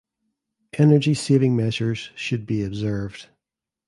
Energy 0.79 1.13
saving 1.13 1.55
measures 1.55 2.09
should 2.15 2.47
be 2.47 2.63
observed. 2.63 3.27